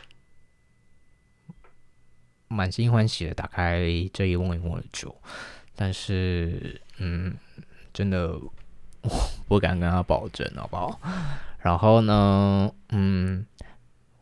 [2.47, 3.81] 满心欢喜的打开
[4.13, 5.13] 这一瓮一瓮的酒。
[5.79, 7.35] 但是，嗯，
[7.93, 8.33] 真的，
[9.03, 9.09] 我
[9.47, 10.99] 不敢跟他保证，好不好？
[11.59, 13.45] 然后呢，嗯，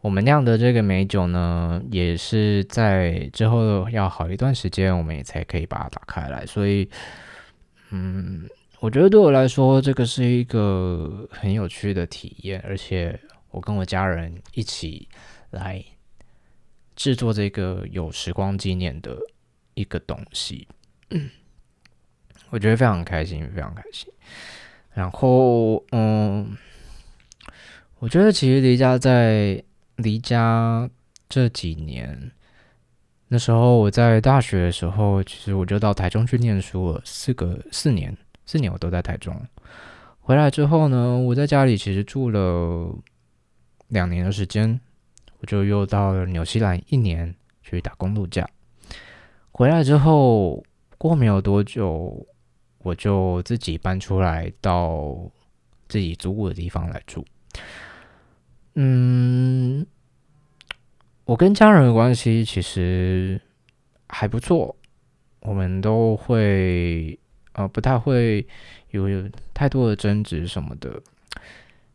[0.01, 6.45] 我们酿的这个美酒呢，也是在之后要好一段时间，我们也才可以把它打开来。
[6.45, 6.89] 所以，
[7.91, 8.49] 嗯，
[8.81, 13.17] 我觉得对我来说，这个是一个很有趣的体验，而且
[13.51, 15.07] 我跟我家人一起
[15.51, 15.81] 来
[16.97, 19.17] 制作这个有时光纪念的
[19.73, 20.67] 一个东西。
[21.11, 21.29] 嗯
[22.49, 24.11] 我觉得非常开心，非常开心。
[24.93, 26.55] 然后，嗯，
[27.99, 29.61] 我觉得其实离家在
[29.97, 30.89] 离家
[31.27, 32.31] 这几年，
[33.27, 38.15] 那时候我在大学的时候，其实我就到台中去念书了，四个四年，
[38.45, 39.35] 四年我都在台中。
[40.21, 42.95] 回来之后呢，我在家里其实住了
[43.89, 44.79] 两年的时间，
[45.39, 48.47] 我就又到了纽西兰一年去打工度假。
[49.51, 50.63] 回来之后，
[50.97, 52.25] 过没有多久。
[52.85, 55.17] 我就自己搬出来到
[55.89, 57.25] 自己租屋的地方来住。
[58.75, 59.83] 嗯，
[61.23, 63.41] 我跟家人的关系其实
[64.07, 64.75] 还不错，
[65.39, 67.17] 我们都会
[67.53, 68.45] 呃不太会
[68.91, 71.01] 有有太多的争执什么的。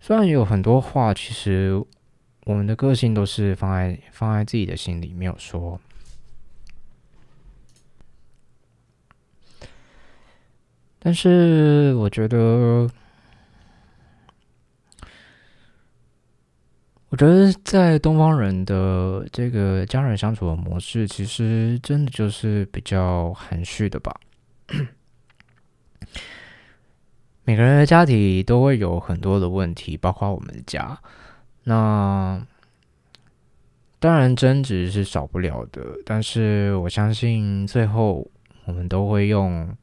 [0.01, 1.80] 虽然有很多话，其实
[2.47, 5.80] 我们的个性都是放在放在自己的心里，没有说。
[11.03, 12.86] 但是我觉得，
[17.09, 24.14] 我觉得在东方人的这个家人相处的模式，其实真的就是比较含蓄的吧。
[27.44, 31.01] 每个人的家庭都会有很多的问题，包括我们家。
[31.64, 32.46] 那
[33.98, 38.30] 当然争执是少不了的，但是我相信最后
[38.66, 39.74] 我们都会用。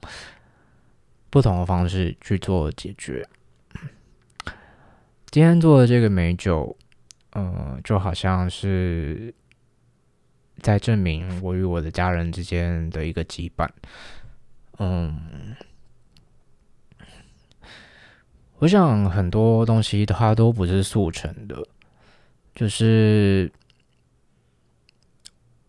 [1.30, 3.28] 不同的方式去做解决。
[5.30, 6.76] 今天做的这个美酒，
[7.32, 9.34] 嗯、就好像是
[10.62, 13.70] 在证明我与我的家人之间的一个羁绊。
[14.80, 15.56] 嗯，
[18.60, 21.62] 我想很多东西它都不是速成的，
[22.56, 23.52] 就是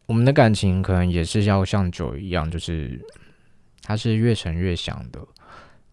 [0.06, 3.04] 我们的感情可能也是要像酒一样，就是
[3.82, 5.20] 它是越陈越香的。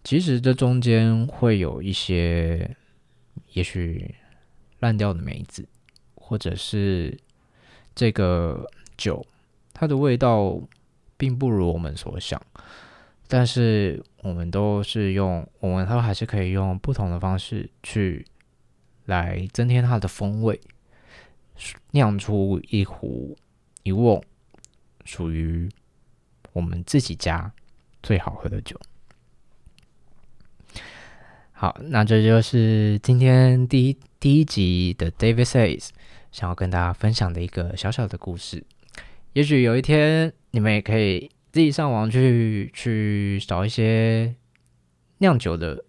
[0.05, 2.77] 其实这中间会有一些，
[3.53, 4.13] 也许
[4.77, 5.67] 烂掉的梅子，
[6.13, 7.17] 或者是
[7.95, 9.25] 这个酒，
[9.73, 10.61] 它的味道
[11.17, 12.39] 并不如我们所想，
[13.27, 18.23] 但是我们都是用，我们都还是可以用不同的方式去
[19.05, 20.61] 来增添它的风味，
[21.89, 23.35] 酿出一壶
[23.81, 24.23] 一瓮
[25.03, 25.67] 属于
[26.53, 27.51] 我们自己家
[28.03, 28.79] 最好喝的酒。
[31.65, 35.89] 好，那这就是今天第一第一集的 David Says
[36.31, 38.63] 想要跟大家分享的一个小小的故事。
[39.33, 44.35] 也许有一天你们也可以自己上网去去找一些
[45.17, 45.83] 酿酒的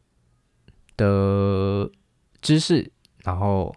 [0.97, 1.91] 的
[2.41, 2.91] 知识，
[3.23, 3.77] 然后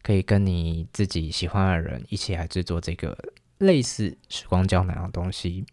[0.00, 3.18] 可以跟你自己喜欢的人一起来制作这个
[3.58, 5.64] 类似时光胶囊的东西。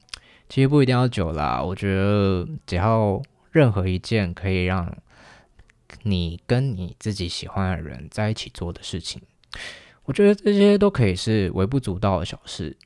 [0.50, 4.92] 其实不一定要酒啦，我觉得只要任何一件可以让
[6.10, 9.22] 你跟你自己喜欢的人在一起做的事情，
[10.04, 12.78] 我觉得这些都可以是微不足道的小事。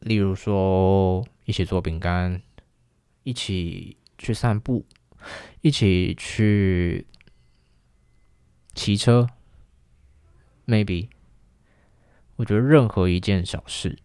[0.00, 2.40] 例如说，一起做饼干，
[3.24, 4.86] 一起去散步，
[5.60, 7.06] 一起去
[8.74, 9.26] 骑车
[10.66, 11.08] ，maybe。
[12.36, 13.98] 我觉得任何一件小事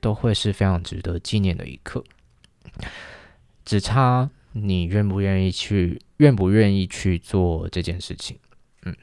[0.00, 2.04] 都会是非常值得纪念的一刻，
[3.64, 6.00] 只差你愿不愿意去。
[6.18, 8.38] 愿不愿意去做这件事情？
[8.84, 8.94] 嗯，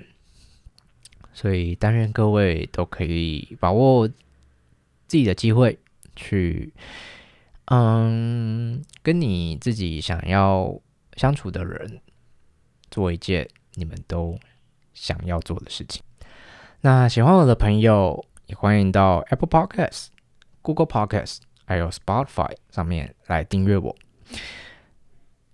[1.34, 5.78] 所以但愿各位都可以把握自己的机会，
[6.16, 6.74] 去，
[7.66, 10.80] 嗯，跟你自己想要
[11.18, 12.00] 相处的人
[12.90, 14.40] 做一件你们都
[14.94, 16.02] 想要做的事情。
[16.80, 20.08] 那喜欢我的朋友，也欢迎到 Apple Podcast、
[20.62, 23.94] Google Podcast 还有 Spotify 上面来订阅我。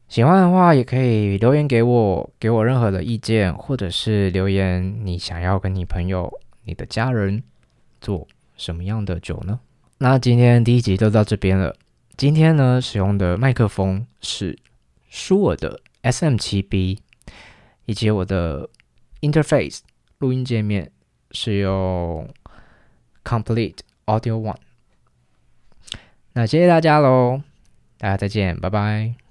[0.07, 6.31] 喜欢的话，也可以留言给我，给我任何的意见，或者是留言你想要跟你朋友、
[6.63, 7.43] 你的家人
[7.99, 9.59] 做什么样的酒呢？
[9.97, 11.75] 那今天第一集就到这边了。
[12.15, 14.57] 今天呢，使用的麦克风是
[15.09, 16.99] 舒尔的 SM7B，
[17.85, 18.69] 以及我的
[19.21, 19.79] interface
[20.19, 20.91] 录音界面
[21.31, 22.29] 是用
[23.23, 24.57] Complete Audio One。
[26.33, 27.41] 那谢谢大家喽，
[27.97, 29.24] 大家再见，拜拜。